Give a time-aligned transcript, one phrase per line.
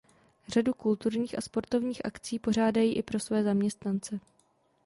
[0.47, 4.19] Řadu kulturních a sportovních akcí pořádají i pro své zaměstnance.